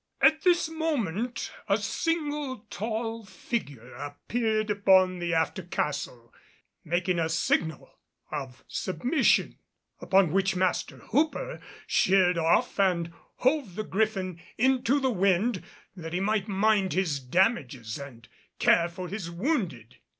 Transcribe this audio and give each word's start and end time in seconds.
At 0.19 0.41
this 0.41 0.67
moment 0.67 1.53
a 1.69 1.77
single 1.77 2.65
tall 2.71 3.23
figure 3.23 3.93
appeared 3.93 4.71
upon 4.71 5.19
the 5.19 5.35
after 5.35 5.61
castle 5.61 6.33
making 6.83 7.19
a 7.19 7.29
signal 7.29 7.99
of 8.31 8.65
submission. 8.67 9.59
Upon 9.99 10.31
which 10.31 10.55
Master 10.55 10.97
Hooper 11.11 11.61
sheered 11.85 12.39
off 12.39 12.79
and 12.79 13.13
hove 13.35 13.75
the 13.75 13.83
Griffin 13.83 14.41
into 14.57 14.99
the 14.99 15.11
wind 15.11 15.61
that 15.95 16.13
he 16.13 16.19
might 16.19 16.47
mind 16.47 16.93
his 16.93 17.19
damages 17.19 17.99
and 17.99 18.27
care 18.57 18.89
for 18.89 19.07
his 19.07 19.29
wounded. 19.29 19.97